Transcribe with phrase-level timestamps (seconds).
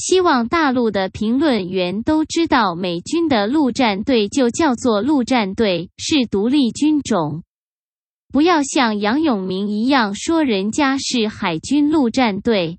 [0.00, 7.42] 希望大陆的评论员都知道美军的陆战队就叫做陆战队是独立军种。
[8.32, 12.78] 不要像杨永明一样说人家是海军陆战队。